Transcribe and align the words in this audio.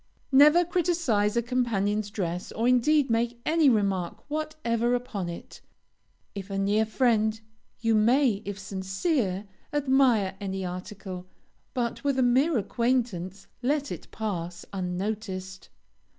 Never 0.31 0.65
criticise 0.65 1.37
a 1.37 1.43
companion's 1.43 2.09
dress, 2.09 2.51
or 2.53 2.67
indeed 2.67 3.11
make 3.11 3.39
any 3.45 3.69
remark 3.69 4.27
whatever 4.31 4.95
upon 4.95 5.29
it. 5.29 5.61
If 6.33 6.49
a 6.49 6.57
near 6.57 6.87
friend, 6.87 7.39
you 7.81 7.93
may, 7.93 8.41
if 8.43 8.57
sincere, 8.57 9.45
admire 9.71 10.37
any 10.41 10.65
article, 10.65 11.27
but 11.75 12.03
with 12.03 12.17
a 12.17 12.23
mere 12.23 12.57
acquaintance 12.57 13.45
let 13.61 13.91
it 13.91 14.09
pass 14.09 14.65
unnoticed. 14.73 15.69